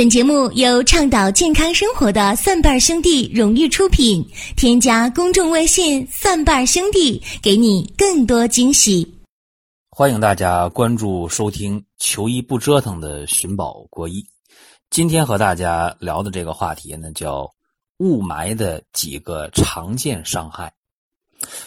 [0.00, 4.26] 本节目由倡导健康生活的蒜瓣兄弟荣誉出品。
[4.56, 9.06] 添加公众微信“蒜瓣兄弟”，给你更多惊喜。
[9.90, 14.24] 欢迎大家关注收听“求医不折腾”的寻宝国医。
[14.88, 17.52] 今天和大家聊的这个话题呢，叫
[17.98, 20.72] 雾霾的几个常见伤害。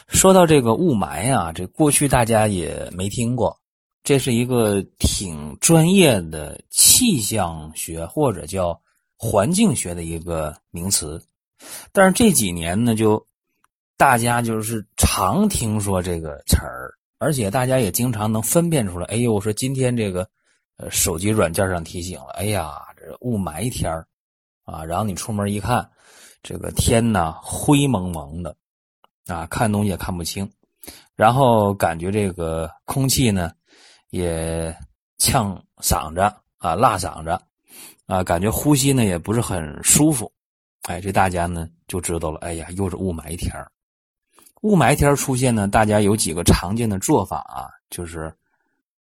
[0.08, 3.60] 说到这个雾霾啊，这过去大家也没听过。
[4.04, 8.78] 这是一个挺专业的气象学或者叫
[9.16, 11.26] 环境学的一个名词，
[11.94, 13.26] 但是这几年呢，就
[13.96, 19.06] 大家就是常听说这个词儿，而且大家也经常能分辨出来。
[19.06, 20.28] 哎呦，我说今天这个
[20.76, 23.90] 呃手机软件上提醒了，哎呀，这雾霾天
[24.66, 25.90] 啊，然后你出门一看，
[26.42, 28.54] 这个天呢灰蒙蒙的
[29.28, 30.52] 啊，看东西也看不清，
[31.16, 33.50] 然后感觉这个空气呢。
[34.14, 34.72] 也
[35.18, 36.22] 呛嗓子
[36.60, 37.32] 啊，辣嗓子
[38.06, 40.32] 啊，感觉呼吸呢也不是很舒服。
[40.84, 42.38] 哎，这大家呢就知道了。
[42.42, 43.52] 哎呀，又是雾霾天
[44.62, 48.32] 雾霾天出现呢，大家有几个常见的做法啊，就是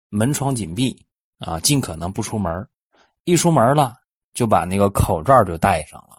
[0.08, 0.98] 门窗紧闭
[1.40, 2.66] 啊，尽可能不出门。
[3.24, 3.94] 一出门了，
[4.32, 6.16] 就把那个口罩就戴上了。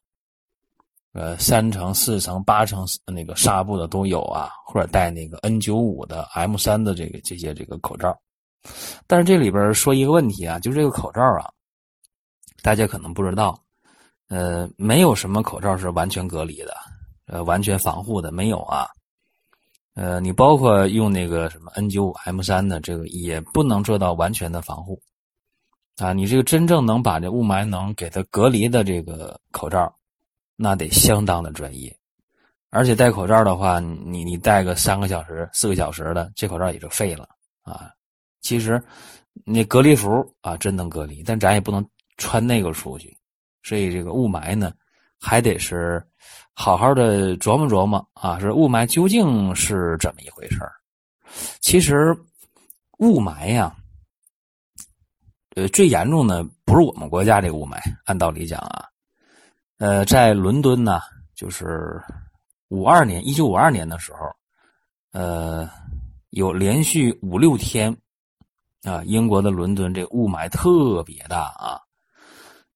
[1.13, 8.15] 呃，三层、四层、八层那个纱布的都有啊，或者戴那个 N 九五的、M 三的这个这些这个口罩。
[9.07, 11.49] 但是这里边说一个问题啊，就是这个口罩啊，
[12.61, 13.61] 大家可能不知道，
[14.29, 16.73] 呃，没有什么口罩是完全隔离的，
[17.25, 18.87] 呃，完全防护的没有啊，
[19.95, 25.01] 呃，你包括用那个什么 N95M3 的这个也不能做到完全的防护，
[25.97, 29.93] 啊，你这个真正能把这雾霾能给它隔离的这个口罩，
[30.55, 31.95] 那得相当的专业，
[32.69, 37.27] 而且戴口罩的话，你你戴个三个小时、四个小时的，这口罩也就废了
[37.61, 37.91] 啊。
[38.43, 38.79] 其实，
[39.45, 40.09] 那隔离服
[40.41, 41.83] 啊，真能隔离，但咱也不能
[42.17, 43.17] 穿那个出去。
[43.63, 44.73] 所以这个雾霾呢，
[45.17, 46.05] 还得是
[46.53, 50.59] 好好的琢磨琢磨啊，是雾霾究竟是怎么一回事
[51.61, 52.13] 其实，
[52.99, 53.73] 雾霾呀，
[55.55, 58.85] 呃，最严重的不是我们国家这个雾霾，按道理讲啊，
[59.77, 60.99] 呃，在伦敦呢，
[61.33, 61.97] 就是
[62.67, 64.19] 五二年，一九五二年的时候，
[65.13, 65.67] 呃，
[66.31, 67.95] 有连续五六天。
[68.83, 71.79] 啊，英国的伦敦这雾霾特别大啊，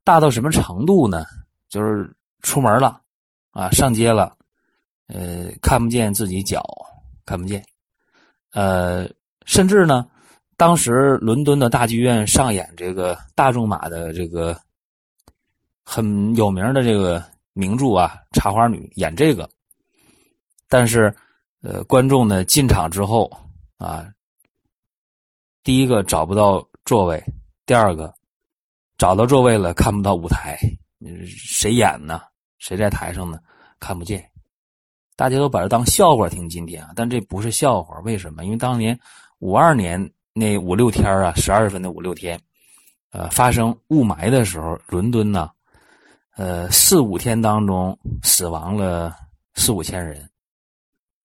[0.05, 1.25] 大到什么程度呢？
[1.67, 2.09] 就是
[2.41, 3.01] 出门了
[3.51, 4.33] 啊，上街了，
[5.07, 6.63] 呃，看不见自己脚，
[7.25, 7.61] 看不见，
[8.53, 9.05] 呃，
[9.45, 10.07] 甚至呢，
[10.55, 14.57] 当时伦敦的大剧院上演这个大仲马的这个
[15.83, 19.49] 很有名的这个名著啊，《茶花女》演这个，
[20.69, 21.13] 但是
[21.61, 23.29] 呃，观众呢进场之后
[23.77, 24.07] 啊。
[25.67, 27.21] 第一个找不到座位，
[27.65, 28.13] 第二个
[28.97, 30.57] 找到座位了看不到舞台，
[31.27, 32.21] 谁演呢？
[32.57, 33.37] 谁在台上呢？
[33.77, 34.31] 看不见，
[35.17, 36.47] 大家都把这当笑话听。
[36.47, 38.45] 今天啊，但这不是笑话，为什么？
[38.45, 38.97] 因为当年
[39.39, 42.39] 五二年那五六天啊，十二月份的五六天，
[43.11, 45.51] 呃，发生雾霾的时候，伦敦呢，
[46.37, 49.13] 呃，四五天当中死亡了
[49.55, 50.29] 四五千人，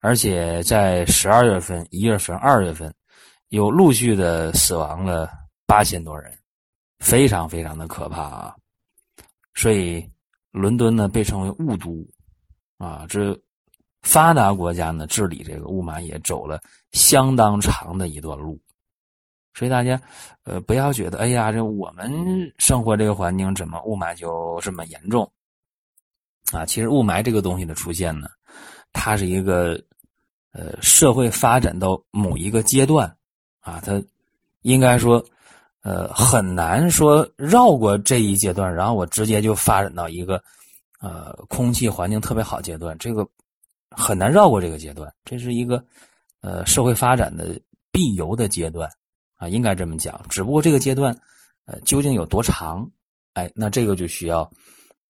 [0.01, 2.93] 而且在十二月份、一月份、二月份。
[3.53, 5.31] 有陆续的死亡了
[5.67, 6.33] 八千多人，
[7.01, 8.57] 非常非常的可怕啊！
[9.53, 10.03] 所以
[10.53, 12.03] 伦敦呢被称为雾都
[12.79, 13.39] 啊，这
[14.01, 16.59] 发达国家呢治理这个雾霾也走了
[16.93, 18.59] 相当长的一段路。
[19.53, 20.01] 所以大家
[20.45, 22.11] 呃不要觉得哎呀，这我们
[22.57, 25.31] 生活这个环境怎么雾霾就这么严重
[26.53, 26.65] 啊？
[26.65, 28.29] 其实雾霾这个东西的出现呢，
[28.95, 29.79] 它是一个
[30.53, 33.15] 呃社会发展到某一个阶段。
[33.62, 34.03] 啊，他
[34.62, 35.25] 应该说，
[35.83, 40.43] 呃，很难说绕过这一阶段，然后我直接就发展到一个，
[41.00, 43.25] 呃，空气环境特别好阶段，这个
[43.89, 45.83] 很难绕过这个阶段，这是一个，
[46.41, 47.56] 呃，社会发展的
[47.93, 48.91] 必由的阶段，
[49.37, 50.21] 啊，应该这么讲。
[50.29, 51.17] 只不过这个阶段，
[51.67, 52.84] 呃，究竟有多长？
[53.34, 54.41] 哎，那这个就需要，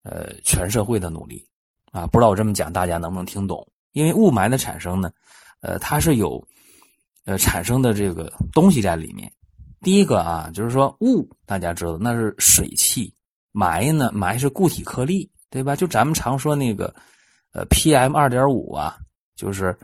[0.02, 1.43] 呃，全社会的努力，
[1.90, 3.66] 啊，不知道我这么讲大家能不能听懂？
[3.93, 5.10] 因为雾霾的产生呢，
[5.62, 6.46] 呃，它是有。
[7.24, 9.32] 呃，产生的这个东西在里面，
[9.80, 13.14] 第一个啊，就是说雾，大家知道那是水汽，
[13.52, 15.76] 霾呢，霾是固体颗粒，对吧？
[15.76, 16.92] 就咱们常说那个，
[17.52, 18.98] 呃，PM 二点五啊，
[19.36, 19.76] 就是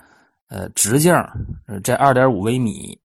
[0.48, 1.14] 呃直径
[1.84, 2.98] 在二点五微米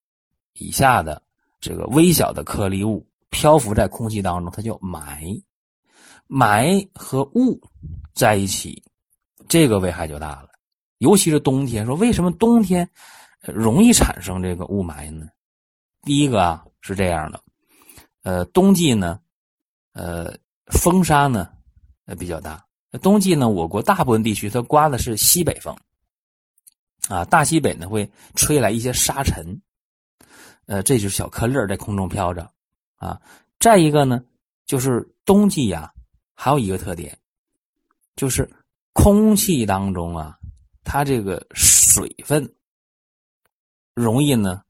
[0.53, 1.21] 以下的
[1.59, 5.39] 这个微小的颗粒物漂浮在空气当中，它叫霾。
[6.27, 7.61] 霾和雾
[8.15, 8.81] 在一起，
[9.47, 10.49] 这个危害就大了，
[10.97, 11.85] 尤其是冬天。
[11.85, 12.89] 说为什么冬天？
[13.51, 15.27] 容易产生这个雾霾呢？
[16.03, 17.41] 第一个啊是这样的，
[18.23, 19.19] 呃，冬季呢，
[19.93, 20.37] 呃，
[20.67, 21.49] 风沙呢，
[22.05, 22.65] 呃比较大。
[23.01, 25.75] 冬季呢，我国大部分地区它刮的是西北风，
[27.07, 29.61] 啊，大西北呢会吹来一些沙尘，
[30.67, 32.49] 呃，这就是小颗粒在空中飘着，
[32.97, 33.19] 啊，
[33.59, 34.23] 再一个呢，
[34.65, 35.91] 就是冬季呀，
[36.35, 37.17] 还有一个特点，
[38.15, 38.47] 就是
[38.93, 40.37] 空气当中啊，
[40.83, 42.47] 它这个水分
[43.93, 44.63] 容易呢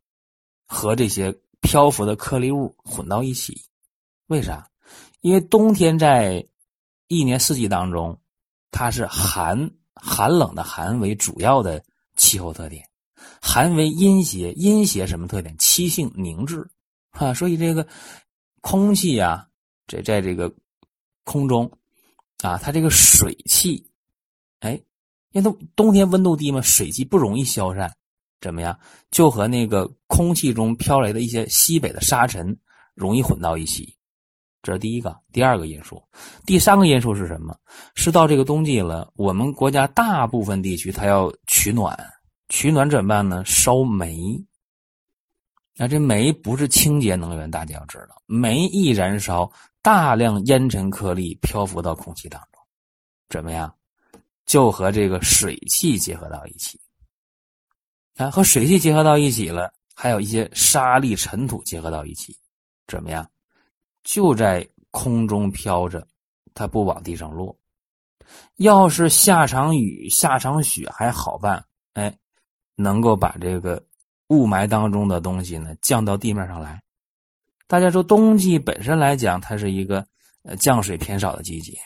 [0.65, 3.65] 和这些漂浮的颗粒物混到一起，
[4.27, 4.69] 为啥？
[5.21, 6.45] 因为冬天在
[7.07, 8.19] 一年四季当中，
[8.71, 11.83] 它是寒寒冷的寒为主要的
[12.17, 12.85] 气候特点，
[13.41, 15.55] 寒为阴邪，阴邪什么特点？
[15.57, 16.69] 气性凝滞，
[17.11, 17.87] 啊，所以这个
[18.59, 19.47] 空气呀，
[19.87, 20.53] 这在这个
[21.23, 21.71] 空中
[22.41, 23.89] 啊，它这个水汽，
[24.59, 24.73] 哎，
[25.31, 27.95] 因为它冬天温度低嘛，水汽不容易消散，
[28.43, 28.77] 怎么样？
[29.09, 32.55] 就和那个空气中飘来的一些西北的沙尘
[32.93, 33.95] 容易混到一起。
[34.61, 36.03] 这是第一个，第二个因素，
[36.45, 37.57] 第三个因素是什么？
[37.95, 41.97] 是到这个冬季了，我们国家大部分地区它要取暖，
[42.49, 43.43] 取暖怎么办呢？
[43.45, 44.17] 烧煤。
[45.75, 49.49] 那这煤不是清洁能源，大家要知道，煤一燃烧，
[49.81, 52.61] 大量烟尘颗粒漂浮到空气当中，
[53.29, 53.73] 怎么样？
[54.45, 56.79] 就和这个水汽结合到一起，
[58.15, 62.37] 啊，和水汽结合到一起了，还有一些沙粒尘土结合到一起，
[62.87, 63.27] 怎么样？
[64.03, 66.05] 就在空中飘着，
[66.53, 67.57] 它不往地上落。
[68.57, 71.63] 要是下场雨、下场雪还好办，
[71.93, 72.15] 哎，
[72.75, 73.83] 能够把这个
[74.27, 76.81] 雾霾当中的东西呢降到地面上来。
[77.67, 80.05] 大家说，冬季本身来讲，它是一个
[80.43, 81.77] 呃降水偏少的季节，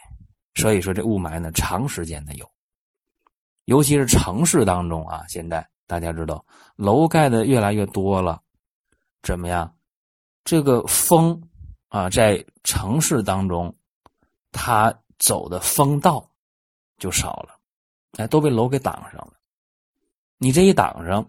[0.55, 2.49] 所以说这雾霾呢长时间的有。
[3.65, 6.45] 尤其是城市当中啊，现在大家知道
[6.75, 8.39] 楼盖的越来越多了，
[9.23, 9.75] 怎么样？
[10.43, 11.41] 这个风。
[11.89, 13.73] 啊，在城市当中，
[14.51, 16.29] 它走的风道
[16.97, 17.57] 就少了，
[18.17, 19.31] 哎，都被楼给挡上了。
[20.37, 21.25] 你这一挡上，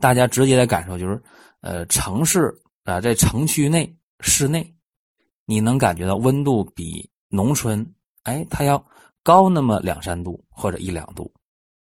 [0.00, 1.22] 大家直接的感受就是，
[1.60, 2.52] 呃，城市
[2.82, 4.74] 啊，在城区内、室内，
[5.44, 7.94] 你能感觉到温度比农村，
[8.24, 8.84] 哎，它要
[9.22, 11.32] 高那么两三度或者一两度，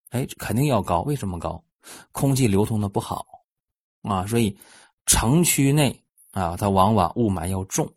[0.10, 1.02] 哎，肯定要高。
[1.02, 1.64] 为什么高？
[2.12, 3.26] 空气流通的不好
[4.02, 4.58] 啊，所以
[5.06, 6.04] 城区内。
[6.32, 7.92] 啊，它往往雾霾要重，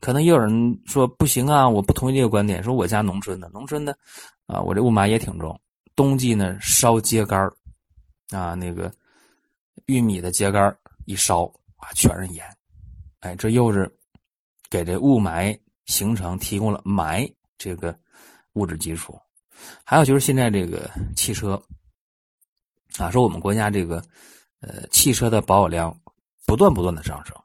[0.00, 2.60] 可能也有人说不行啊，我不同意这个观点。
[2.60, 3.96] 说我家农村的，农村的，
[4.46, 5.56] 啊，我这雾霾也挺重。
[5.94, 7.48] 冬季呢，烧秸秆
[8.30, 8.92] 啊，那个
[9.84, 10.74] 玉米的秸秆
[11.04, 11.44] 一烧
[11.76, 12.44] 啊，全是烟。
[13.20, 13.88] 哎，这又是
[14.68, 17.96] 给这雾霾形成提供了霾这个
[18.54, 19.16] 物质基础。
[19.84, 21.62] 还有就是现在这个汽车，
[22.98, 24.02] 啊，说我们国家这个
[24.60, 25.96] 呃汽车的保有量。
[26.48, 27.36] 不断不断的上升，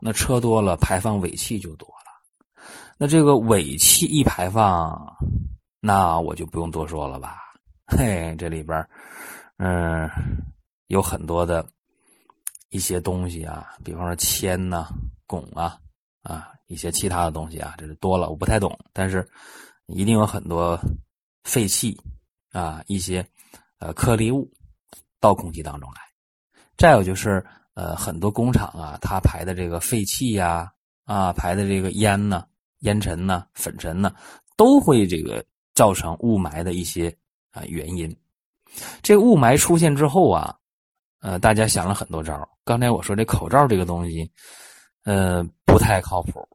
[0.00, 2.62] 那车多了，排放尾气就多了。
[2.98, 5.16] 那这个尾气一排放，
[5.80, 7.38] 那我就不用多说了吧？
[7.86, 8.86] 嘿，这里边，
[9.56, 10.06] 嗯，
[10.88, 11.66] 有很多的
[12.68, 14.86] 一些东西啊，比方说铅呐、
[15.26, 15.78] 汞啊，
[16.22, 19.26] 啊，一些其他的东西啊，这是多了，我不太懂，但是
[19.86, 20.78] 一定有很多
[21.50, 21.98] 废气
[22.52, 23.26] 啊，一些
[23.80, 24.48] 呃颗粒物
[25.18, 26.00] 到空气当中来。
[26.76, 27.44] 再有就是。
[27.74, 30.70] 呃，很多工厂啊，它排的这个废气呀，
[31.04, 32.44] 啊，排的这个烟呢、
[32.80, 34.12] 烟尘呢、粉尘呢，
[34.54, 35.42] 都会这个
[35.72, 37.08] 造成雾霾的一些
[37.52, 38.14] 啊原因。
[39.02, 40.54] 这雾霾出现之后啊，
[41.20, 42.46] 呃，大家想了很多招。
[42.64, 44.30] 刚才我说这口罩这个东西，
[45.04, 46.46] 呃，不太靠谱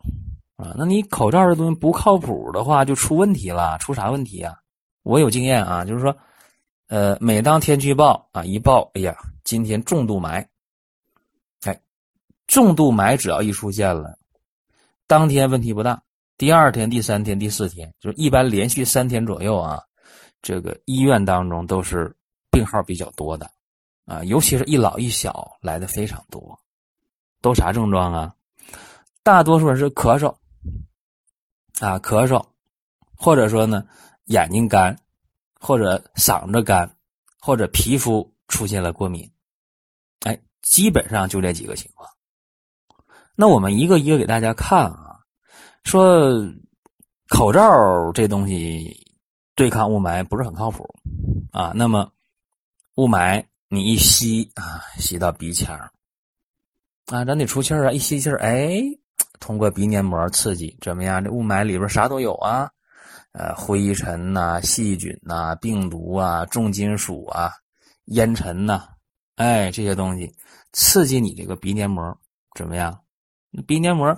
[0.58, 0.76] 啊。
[0.78, 3.78] 那你口罩这东西不靠谱的话，就出问题了。
[3.80, 4.54] 出啥问题啊？
[5.06, 6.18] 我有经验啊，就是说，
[6.88, 10.48] 呃，每当天气预报啊一报，哎呀，今天重度霾。
[11.64, 11.80] 哎
[12.48, 14.18] 重度霾只要一出现了，
[15.06, 16.02] 当天问题不大，
[16.38, 19.84] 第二天、第三天、第四天，就是一般连续三天左右啊，
[20.42, 22.16] 这个医院当中都是
[22.50, 23.50] 病号比较多的，
[24.06, 26.60] 啊，尤其是一老一小来的非常多，
[27.42, 28.36] 都啥症状啊？
[29.22, 30.30] 大多数人是咳嗽，
[31.80, 32.44] 啊，咳嗽，
[33.16, 33.86] 或者说呢
[34.26, 34.98] 眼睛干，
[35.60, 36.90] 或者嗓子干，
[37.40, 39.30] 或者皮肤出现了过敏，
[40.22, 42.10] 哎，基本上就这几个情况。
[43.36, 45.20] 那我们一个一个给大家看啊，
[45.84, 46.42] 说
[47.28, 47.62] 口罩
[48.14, 48.96] 这东西
[49.56, 50.88] 对抗雾霾不是很靠谱
[51.52, 51.72] 啊。
[51.76, 52.12] 那么
[52.96, 55.78] 雾霾你一吸啊，吸到鼻腔
[57.08, 58.82] 啊，咱得出气啊，一吸气儿，哎，
[59.40, 61.24] 通过鼻黏膜刺激，怎么样？
[61.24, 62.72] 这雾霾里边啥都有啊，
[63.38, 67.52] 呃，灰尘呐、细菌呐、病毒啊、重金属啊、
[68.06, 68.88] 烟尘呐，
[69.36, 70.34] 哎，这些东西
[70.72, 72.18] 刺激你这个鼻黏膜，
[72.56, 72.98] 怎么样？
[73.68, 74.18] 鼻黏膜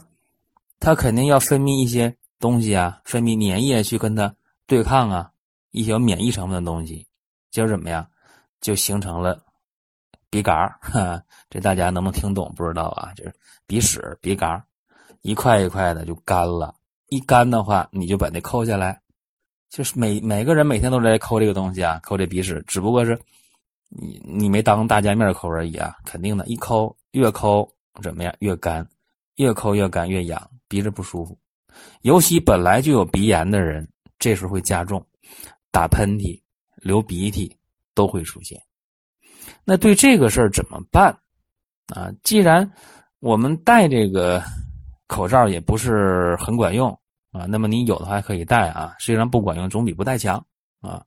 [0.80, 4.36] 它肯定要分泌一些东西啊，分泌粘液去跟它
[4.68, 5.32] 对抗啊，
[5.72, 7.08] 一些免疫成分的东西，
[7.50, 8.08] 就是怎么样？
[8.62, 9.44] 就形成了
[10.30, 11.24] 鼻嘎儿。
[11.50, 12.54] 这大家能不能听懂？
[12.56, 13.34] 不知道啊，就是
[13.66, 14.64] 鼻屎、鼻嘎
[15.22, 16.76] 一块一块的就干了。
[17.10, 19.02] 一干的话，你就把那抠下来，
[19.70, 23.20] 就是每每个人每天都在抠这个东西啊，抠这鼻屎，只不过是
[23.90, 27.68] 你你没当大家面抠而已啊，肯定的，一抠越抠
[28.02, 28.34] 怎么样？
[28.40, 28.88] 越干，
[29.36, 31.38] 越抠越干越痒，鼻子不舒服。
[32.02, 33.88] 尤其本来就有鼻炎的人，
[34.20, 35.06] 这时候会加重，
[35.72, 36.40] 打喷嚏、
[36.76, 37.56] 流鼻涕
[37.94, 38.62] 都会出现。
[39.64, 41.12] 那对这个事儿怎么办
[41.88, 42.12] 啊？
[42.24, 42.70] 既然
[43.20, 44.44] 我们戴这个。
[45.10, 47.00] 口罩也不是很管用
[47.32, 50.44] 啊，那么你有的话可以戴啊，虽然不管用，总比不戴强
[50.82, 51.04] 啊。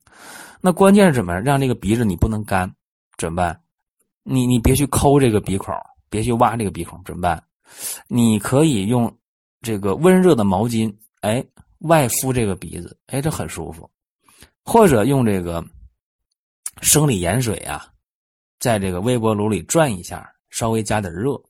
[0.61, 2.71] 那关键是怎么让这个鼻子你不能干？
[3.17, 3.61] 怎么办？
[4.23, 5.73] 你你别去抠这个鼻孔，
[6.09, 7.43] 别去挖这个鼻孔，怎么办？
[8.07, 9.11] 你可以用
[9.61, 11.43] 这个温热的毛巾，哎，
[11.79, 13.89] 外敷这个鼻子，哎，这很舒服。
[14.63, 15.63] 或者用这个
[16.81, 17.87] 生理盐水啊，
[18.59, 21.41] 在这个微波炉里转一下，稍微加点热。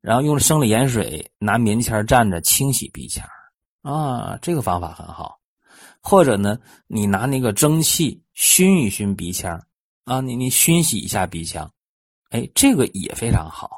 [0.00, 3.24] 然后用生理盐水拿棉签蘸着清洗鼻腔
[3.82, 5.38] 啊，这个方法很好。
[6.00, 9.62] 或者呢，你拿那个蒸汽熏一熏鼻腔
[10.04, 11.70] 啊，你你熏洗一下鼻腔，
[12.30, 13.70] 哎，这个也非常好。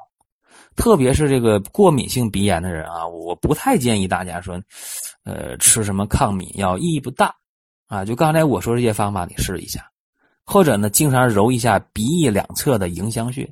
[0.77, 4.61] 特别是这个过敏性鼻炎的人啊，我不太建议大家说，
[5.25, 7.35] 呃，吃什么抗敏药意义不大
[7.87, 8.05] 啊。
[8.05, 9.91] 就刚才我说这些方法，你试一下。
[10.47, 13.51] 或者呢，经常揉一下鼻翼两侧的迎香穴。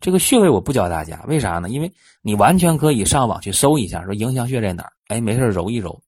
[0.00, 1.68] 这个穴位我不教大家，为啥呢？
[1.68, 1.92] 因为
[2.22, 4.92] 你完全可以上网去搜一下，说迎香穴在哪儿？
[5.08, 6.00] 哎，没事揉一揉，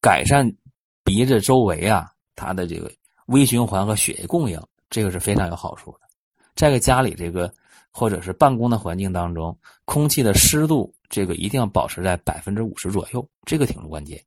[0.00, 0.50] 改善
[1.04, 2.90] 鼻子周围啊它的这个
[3.26, 4.60] 微循环和血液供应，
[4.90, 6.00] 这个是非常有好处的。
[6.54, 7.52] 在个家里这个
[7.90, 14.22] 或者是办公的环境当中，空气的湿度这个一定要保持在百分之五十左右，这个挺关键。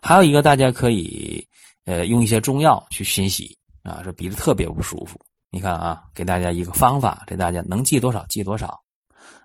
[0.00, 1.46] 还有一个，大家可以
[1.84, 5.20] 呃用一些中药去熏洗啊，说鼻子特别不舒服。
[5.48, 8.82] 你看啊，给大家一个方法，这大家能记多少记多少，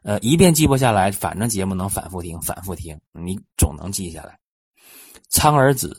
[0.03, 4.37] 呃，一遍记不下来，反正节目能反复听，反复听，你总能记下来。
[5.29, 5.95] 苍耳子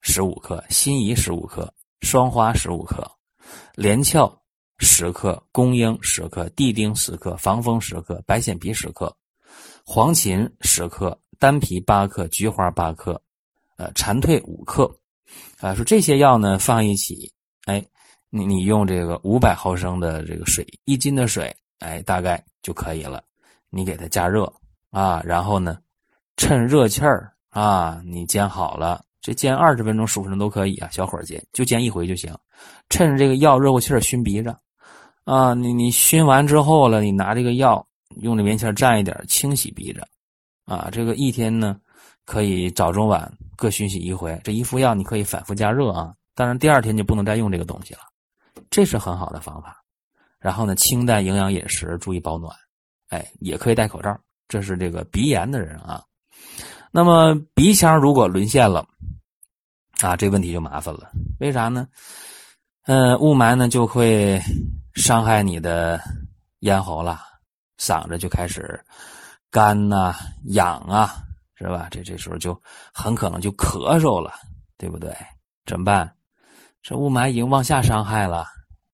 [0.00, 3.08] 十五克，辛夷十五克，双花十五克，
[3.74, 4.42] 连翘
[4.78, 9.16] 十克，公英十克，地丁十克，防风十克，白藓皮十克，
[9.86, 13.22] 黄芩十克，丹皮八克，菊花八克，
[13.76, 14.94] 呃，蝉蜕五克，
[15.60, 17.32] 啊，说这些药呢放一起，
[17.64, 17.82] 哎。
[18.30, 23.22] 你你用这个五百毫升的这个水，一斤的水，哎，大概就可以了。
[23.70, 24.52] 你给它加热
[24.90, 25.78] 啊，然后呢，
[26.36, 32.34] 趁热气儿啊，你煎好了，这煎二十分钟、十五分钟都可以啊，小火煎，就煎一回就行。
[32.88, 34.54] 趁着这个药热乎气儿熏鼻子
[35.24, 37.84] 啊，你你熏完之后了，你拿这个药
[38.22, 40.00] 用这棉签蘸一点，清洗鼻子
[40.64, 40.88] 啊。
[40.90, 41.78] 这个一天呢，
[42.24, 44.38] 可以早中晚各熏洗一回。
[44.44, 48.00] 这一副药你可以反复加热啊，当然第二天就不能再用这个东西了。
[48.70, 49.82] 这是很好的方法，
[50.38, 52.54] 然后呢，清淡营养饮食，注意保暖，
[53.08, 54.18] 哎，也可以戴口罩。
[54.48, 56.02] 这是这个鼻炎的人啊。
[56.92, 58.86] 那么鼻腔如果沦陷了，
[60.00, 61.10] 啊，这问题就麻烦了。
[61.40, 61.86] 为啥呢？
[62.84, 64.40] 嗯，雾霾呢就会
[64.94, 66.00] 伤害你的
[66.60, 67.20] 咽喉了，
[67.78, 68.80] 嗓子就开始
[69.50, 70.14] 干呐、
[70.50, 71.16] 痒啊，
[71.56, 71.88] 是吧？
[71.90, 72.60] 这这时候就
[72.92, 74.32] 很可能就咳嗽了，
[74.78, 75.12] 对不对？
[75.64, 76.14] 怎么办？
[76.82, 78.46] 这雾霾已经往下伤害了，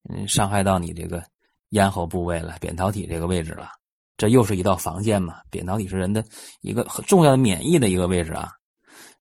[0.09, 1.23] 嗯，伤害到你这个
[1.71, 3.71] 咽喉部位了，扁桃体这个位置了。
[4.17, 5.41] 这又是一道防线嘛。
[5.51, 6.25] 扁桃体是人的
[6.61, 8.53] 一个很重要的免疫的一个位置啊。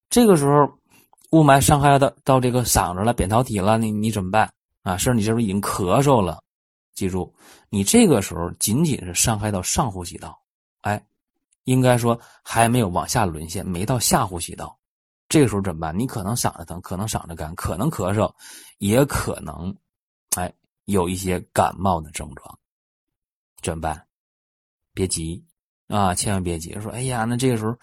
[0.10, 0.70] 这个时候
[1.32, 4.52] 雾霾伤害到到这个嗓子了、扁桃体了，你你怎么办
[4.84, 4.98] 啊？
[4.98, 6.44] 是你这不已经咳嗽了？
[6.94, 7.34] 记住，
[7.70, 10.38] 你这个时候仅仅是伤害到上呼吸道，
[10.82, 11.02] 哎，
[11.64, 14.78] 应该说还没有往下沦陷，没到下呼吸道。
[15.30, 15.98] 这个时候怎么办？
[15.98, 18.30] 你可能嗓子疼，可能嗓子干，可能咳嗽，
[18.80, 19.74] 也可能，
[20.36, 20.54] 哎，
[20.92, 22.60] 有一些感冒的症状，
[23.62, 24.08] 怎么办？
[24.94, 25.44] 别急
[25.88, 26.80] 啊，千万别急。
[26.80, 27.76] 说，哎呀，那这个时候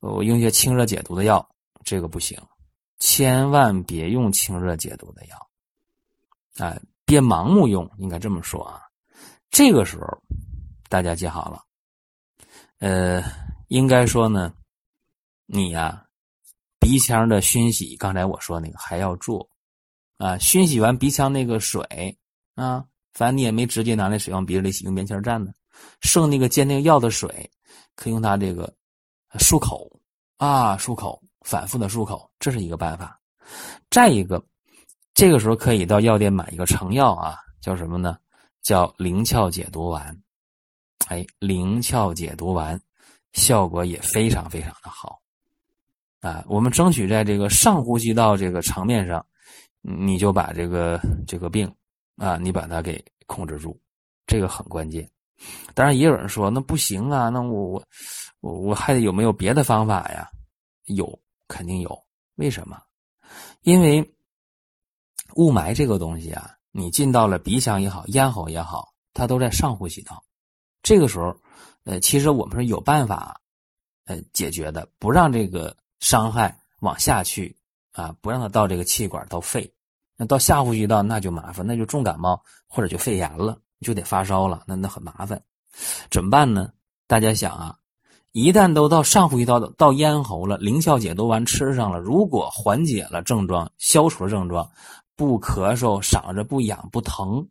[0.00, 1.46] 我用些清热解毒的药，
[1.84, 2.40] 这个不行，
[2.98, 5.50] 千万别用清热解毒的药，
[6.56, 8.80] 哎，别盲目用，应该这么说啊。
[9.50, 10.06] 这个时候
[10.88, 11.62] 大家记好了，
[12.78, 13.22] 呃，
[13.68, 14.54] 应该说呢，
[15.46, 16.06] 你呀。
[16.84, 19.48] 鼻腔的熏洗，刚才我说那个还要做，
[20.16, 22.18] 啊，熏洗完鼻腔那个水
[22.54, 25.54] 啊，反正你也没直接拿那水往鼻子里洗，用棉签蘸的，
[26.00, 27.50] 剩那个煎那个药的水，
[27.94, 28.72] 可以用它这个
[29.38, 29.90] 漱口
[30.36, 33.18] 啊，漱口，反复的漱口，这是一个办法。
[33.90, 34.42] 再一个，
[35.14, 38.16] 这个时候可以到药店买一个成药啊，叫什么呢？
[38.62, 40.16] 叫灵窍解毒丸。
[41.08, 42.80] 哎，灵窍解毒丸
[43.32, 45.20] 效果也非常非常的好。
[46.20, 49.24] 啊，我们争取在这个上呼吸道这个层面上，
[49.80, 51.70] 你就把这个这个病
[52.16, 53.80] 啊，你把它给控制住，
[54.26, 55.08] 这个很关键。
[55.74, 57.84] 当然，也有人说那不行啊，那我我
[58.40, 60.30] 我我还得有没有别的方法呀？
[60.84, 61.98] 有，肯定有。
[62.36, 62.80] 为什么？
[63.62, 64.14] 因为
[65.36, 70.22] 雾霾这个东西啊，你进到了鼻腔也好，咽喉也好，它都在上呼吸道。
[70.82, 71.36] 这个时候，
[71.84, 73.40] 呃，其实我们是有办法，
[74.06, 75.76] 呃，解决的，不让这个。
[76.02, 77.56] 伤害往下去
[77.92, 79.72] 啊，不让它到这个气管到肺，
[80.26, 85.42] 到下呼吸道那就麻烦，那就重感冒或者就肺炎了，就得发烧了，那那很麻烦，
[86.10, 86.70] 怎么办呢？
[87.06, 87.76] 大家想啊，
[88.32, 94.70] 一旦都到上呼吸道到咽喉了，凌霄解毒丸吃上了，如果缓解了症状，消除了症状，
[95.16, 97.48] 不咳嗽，嗓子不痒不疼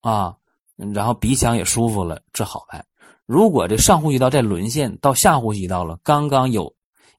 [0.00, 0.36] 啊，
[0.76, 2.84] 然后鼻腔也舒服了，这好办。
[3.26, 6.74] 如果这上呼吸道再沦陷到下呼吸道了，刚刚有。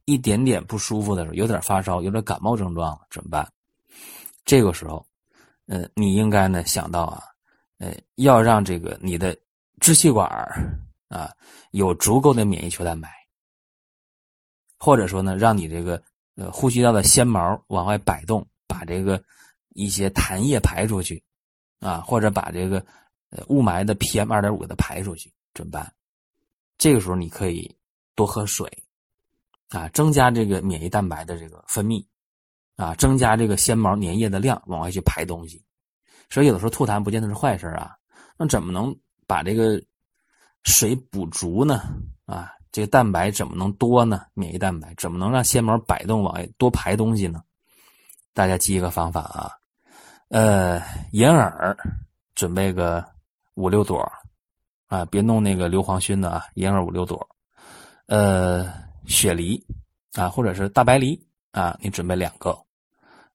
[0.06, 3.48] 一点点不舒服的时候，有点发烧，有点感冒症状了，怎么办？
[4.50, 5.06] 这个时候，
[5.68, 7.22] 呃，你应该呢想到啊，
[7.78, 9.38] 呃，要让这个你的
[9.80, 10.28] 支气管
[11.08, 11.32] 啊
[11.70, 13.08] 有足够的免疫球蛋白，
[14.80, 16.02] 或者说呢，让你这个
[16.36, 19.24] 呃呼吸道的纤毛往外摆动，把这个
[19.76, 21.24] 一些痰液排出去
[21.80, 22.84] 啊，或者把这个
[23.30, 25.94] 呃雾霾的 PM 二点五给它排出去，怎么办？
[26.80, 27.78] 这个时候你可以
[28.16, 28.68] 多喝水。
[29.68, 32.04] 啊，增加这个免疫蛋白的这个分泌，
[32.80, 35.62] 啊，增加这个纤毛粘液的量，往外去排东西。
[36.30, 37.92] 所以有的时候吐痰不见得是坏事啊。
[38.38, 38.96] 那怎么能
[39.28, 39.82] 把这个
[40.64, 41.82] 水补足呢？
[42.26, 44.22] 啊，这个蛋白怎么能多呢？
[44.34, 47.44] 免疫蛋白怎么能让纤毛摆动往外多排东西呢？
[48.34, 49.52] 大家记一个方法啊，
[50.30, 50.82] 呃，
[51.12, 51.78] 银耳
[52.34, 53.06] 准备个
[53.56, 54.10] 五六朵，
[54.88, 57.28] 啊，别弄那个硫磺熏的啊，银耳五六朵，
[58.06, 58.88] 呃。
[59.08, 59.66] 雪梨
[60.14, 61.20] 啊，或者是大白梨
[61.50, 62.56] 啊，你准备两个，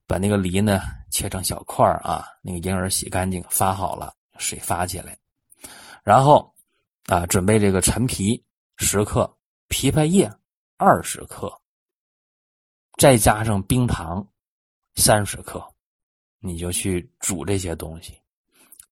[0.06, 0.80] 把那个梨呢
[1.11, 5.18] 切成小块啊，那个银耳洗干净，发好了，水发起来，
[6.02, 6.55] 然后
[7.07, 8.42] 啊，准备这个陈皮
[8.76, 9.22] 十克，
[9.68, 10.31] 枇杷叶
[10.76, 11.52] 二十克，
[12.98, 14.26] 再加上冰糖
[14.94, 15.64] 三十克，
[16.38, 18.20] 你就去煮这些东西，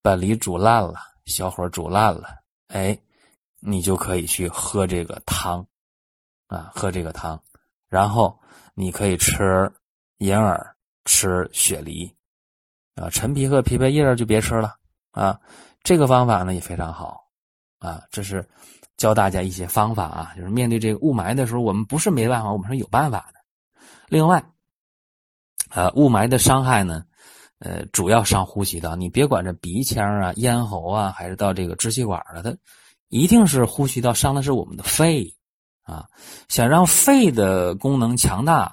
[0.00, 0.94] 把梨煮烂了，
[1.26, 2.98] 小火煮烂了，哎，
[3.60, 5.66] 你就可以去喝这个汤。
[6.48, 7.42] 啊，喝这个汤，
[7.88, 8.38] 然后
[8.74, 9.72] 你可以吃
[10.18, 10.71] 银耳，
[11.04, 12.12] 吃雪梨，
[12.94, 14.74] 啊，陈皮和枇杷叶就别吃了
[15.10, 15.38] 啊。
[15.82, 17.20] 这个方法呢也非常好，
[17.78, 18.48] 啊，这是
[18.96, 23.40] 教大家一些方法啊，就是面对这个雾霾的时候，我们不是没办法，我们是有办法的。
[24.08, 24.44] 另外，
[25.70, 27.04] 呃，雾霾的伤害呢，
[27.58, 32.56] 呃，主要伤呼吸道，你别管这鼻腔啊、咽喉啊，还是到这个支气管了，它
[33.08, 35.32] 一定是呼吸道伤的是我们的肺。
[35.84, 36.06] 啊，
[36.48, 38.72] 想让肺的功能强大，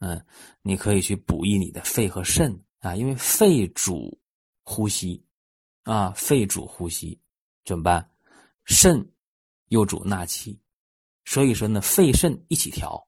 [0.00, 0.22] 嗯，
[0.62, 4.18] 你可以去补益你的肺和肾啊，因为肺主
[4.62, 5.22] 呼吸，
[5.84, 7.18] 啊，肺主呼吸，
[7.64, 8.10] 怎么办？
[8.64, 9.06] 肾
[9.68, 10.58] 又主纳气，
[11.24, 13.06] 所以说呢，肺肾一起调。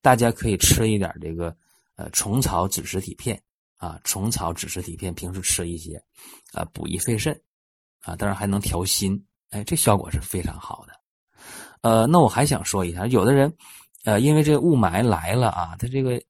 [0.00, 1.54] 大家可以吃一点这个
[1.96, 3.42] 呃虫草止实体片
[3.78, 6.00] 啊，虫草止实体片，平时吃一些
[6.52, 7.34] 啊，补益肺肾
[8.00, 10.92] 啊，当然还能调心，哎，这效果是非常好的。
[11.80, 13.52] 呃，那我还想说一下，有的人，
[14.04, 16.20] 呃，因为这个雾霾来了啊，他这个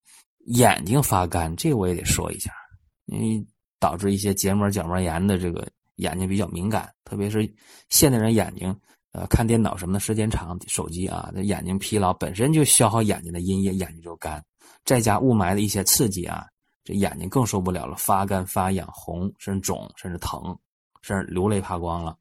[0.46, 2.52] 眼睛发干，这我也得说一下，
[3.06, 3.46] 因为
[3.78, 7.48] 导致一些结膜、角膜炎的这个眼睛比较敏感，特别是
[7.90, 8.74] 现代人眼睛，
[9.12, 14.42] 呃，看电脑什么的时间长，手机啊，这眼睛疲劳本身就消耗眼睛的阴液，眼睛就干，
[14.84, 16.46] 再加雾霾的一些刺激啊，
[16.84, 20.58] 这眼睛更受不了了，发干、发痒、红，甚至肿，甚至疼，
[21.02, 22.16] 甚至流泪怕光了，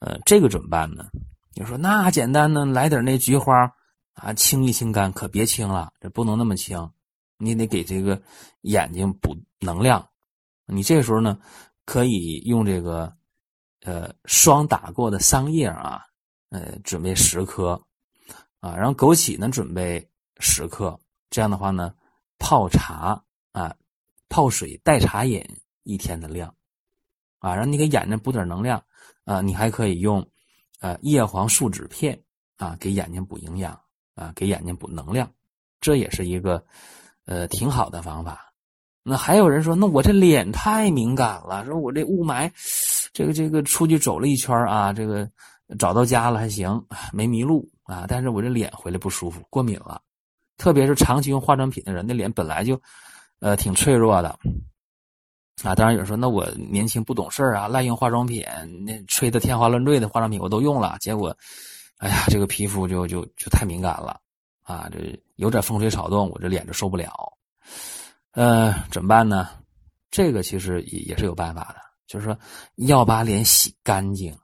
[0.00, 1.06] 呃，这个怎么办呢？
[1.54, 3.70] 你说那简单呢，来点那菊花
[4.14, 6.90] 啊，清一清肝，可别清了，这不能那么清，
[7.38, 8.22] 你得给这个
[8.60, 10.08] 眼睛补能量。
[10.66, 11.38] 你这时候呢，
[11.84, 13.14] 可以用这个
[13.82, 16.02] 呃霜打过的桑叶啊，
[16.50, 17.82] 呃准备十颗
[18.60, 20.98] 啊，然后枸杞呢准备十克，
[21.30, 21.94] 这样的话呢，
[22.38, 23.76] 泡茶啊，
[24.28, 25.44] 泡水代茶饮
[25.82, 26.54] 一天的量
[27.38, 28.84] 啊，让你给眼睛补点能量
[29.24, 30.28] 啊，你还可以用。
[30.80, 32.20] 呃，叶黄素酯片
[32.56, 33.80] 啊，给眼睛补营养
[34.14, 35.30] 啊，给眼睛补能量，
[35.80, 36.64] 这也是一个
[37.26, 38.52] 呃挺好的方法。
[39.02, 42.50] 那还有人说，那我这脸太敏感了，说我这雾霾，
[43.12, 45.28] 这个这个出去走了一圈啊，这个
[45.78, 50.00] 找到家了还行，没迷路啊，但是我这脸回来不舒服，过敏了，
[50.56, 52.80] 特别是长期用化妆品的人，那脸本来就
[53.40, 54.38] 呃挺脆弱的。
[55.64, 58.44] 啊，当然有人说，那我年轻不懂事啊，滥用化妆品，
[58.84, 61.36] 那吹的天花乱坠的化妆品我都用了，结果，
[62.02, 64.20] 哎呀，这个皮肤就就就太敏感了
[64.64, 67.12] 啊，这有点风吹草动，我这脸就受不了。
[68.32, 69.50] 呃，怎么办呢？
[70.10, 71.76] 这个其实也也是有办法的，
[72.08, 72.36] 就是说
[72.74, 74.36] 要把脸洗干净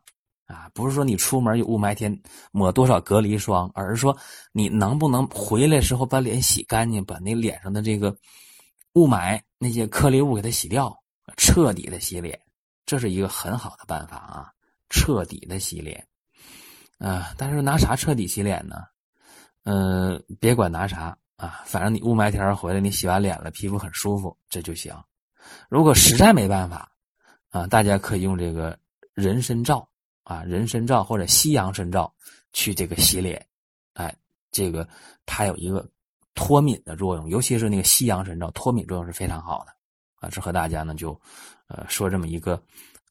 [0.46, 2.16] 啊，不是说你出门有雾霾天
[2.52, 4.16] 抹多少隔离霜，而是说
[4.52, 8.16] 你能不能回来时候把脸洗干净，把那脸上的这个
[8.92, 10.96] 雾霾那些颗粒物给它洗掉，
[11.36, 12.40] 彻底的洗脸，
[12.86, 14.52] 这是一个很好的办法啊，
[14.90, 16.06] 彻底的洗脸。
[16.98, 18.76] 啊，但是拿啥彻底洗脸呢？
[19.64, 24.94] 嗯，别管拿啥啊，反正你雾霾天回来，你洗完脸了，皮肤很舒服，这就行。
[25.68, 26.90] 如果实在没办法
[27.50, 28.78] 啊，大家可以用这个
[29.14, 29.88] 人参皂
[30.24, 32.12] 啊，人参皂或者西洋参皂
[32.52, 33.46] 去这个洗脸，
[33.94, 34.14] 哎，
[34.50, 34.88] 这个
[35.24, 35.88] 它有一个
[36.34, 39.72] 脱敏的作用，尤其是那个西洋参皂，脱敏作用是非常好的
[40.16, 40.28] 啊。
[40.30, 41.18] 这和大家呢就
[41.68, 42.60] 呃说这么一个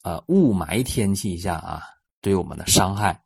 [0.03, 1.83] 呃雾霾天气下啊
[2.21, 3.21] 对我们的伤害。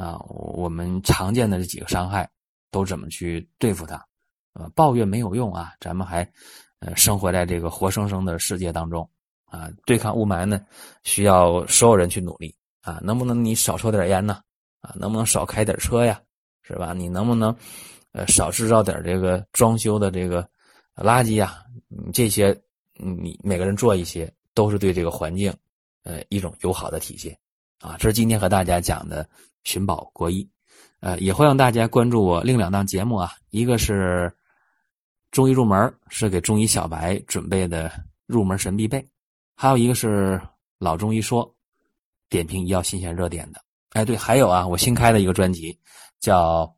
[0.00, 2.26] 啊，我们常见的这几个伤害
[2.70, 4.02] 都怎么去对付它？
[4.54, 6.26] 呃，抱怨没有用啊，咱们还
[6.78, 9.06] 呃生活在这个活生生的世界当中
[9.44, 9.68] 啊。
[9.84, 10.58] 对抗雾霾呢，
[11.02, 12.98] 需要所有人去努力啊。
[13.02, 14.40] 能不能你少抽点烟呢？
[14.80, 16.18] 啊，能不能少开点车呀？
[16.62, 16.94] 是吧？
[16.94, 17.54] 你能不能
[18.12, 20.48] 呃少制造点这个装修的这个
[20.94, 21.62] 垃圾呀？
[22.10, 22.58] 这些
[22.94, 25.54] 你每个人做一些，都是对这个环境
[26.04, 27.38] 呃一种友好的体现
[27.80, 27.96] 啊。
[27.98, 29.28] 这是今天和大家讲的。
[29.64, 30.48] 寻宝国医，
[31.00, 34.32] 呃，也欢迎大家关注我另两档节目啊，一个是
[35.30, 37.90] 中医入门，是给中医小白准备的
[38.26, 39.00] 入门神必备；
[39.54, 40.40] 还有一个是
[40.78, 41.54] 老中医说，
[42.28, 43.60] 点评医药新鲜热点的。
[43.90, 45.76] 哎，对，还有啊，我新开的一个专辑
[46.20, 46.72] 叫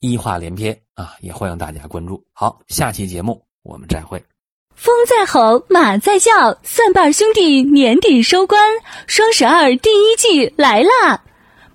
[0.00, 2.22] 医话连篇啊，也欢迎大家关注。
[2.32, 4.22] 好，下期节目我们再会。
[4.74, 8.60] 风在吼，马在叫，蒜瓣兄弟年底收官，
[9.06, 11.24] 双十二第一季来啦！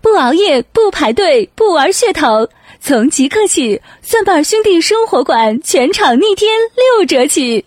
[0.01, 2.49] 不熬夜，不排队，不玩噱头。
[2.79, 6.51] 从即刻起，蒜瓣兄弟生活馆全场逆天
[6.97, 7.63] 六折起。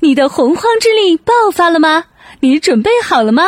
[0.00, 2.04] 你的洪荒之力爆发了吗？
[2.40, 3.44] 你准备好了吗？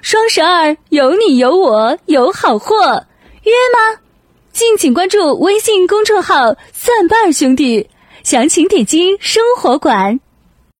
[0.00, 3.04] 双十二有你有我有好货，
[3.42, 4.00] 约吗？
[4.52, 7.86] 敬请关注微信公众号“蒜瓣兄弟”，
[8.24, 10.18] 详情点击生活馆。